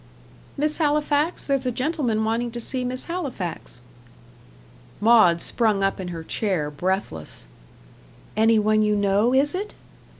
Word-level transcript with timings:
"Miss 0.57 0.79
Halifax 0.79 1.45
there's 1.45 1.67
a 1.67 1.71
gentleman 1.71 2.25
wanting 2.25 2.49
to 2.53 2.59
see 2.59 2.83
Miss 2.83 3.05
Halifax." 3.05 3.81
Maud 4.99 5.43
sprung 5.43 5.83
up 5.83 5.99
in 5.99 6.07
her 6.07 6.23
chair, 6.23 6.71
breathless. 6.71 7.45
"Any 8.35 8.57
one 8.57 8.81
you 8.81 8.95
know, 8.95 9.31
is 9.31 9.53
it?" 9.53 9.75